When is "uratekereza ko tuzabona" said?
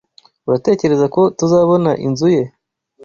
0.47-1.91